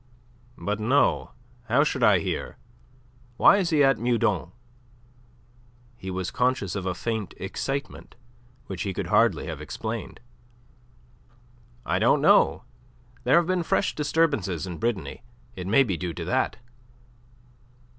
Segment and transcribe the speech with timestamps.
[0.57, 1.29] "But no.
[1.65, 2.57] How should I hear?
[3.37, 4.51] Why is he at Meudon?"
[5.95, 8.15] He was conscious of a faint excitement,
[8.65, 10.19] which he could hardly have explained.
[11.85, 12.63] "I don't know.
[13.25, 15.21] There have been fresh disturbances in Brittany.
[15.55, 16.57] It may be due to that."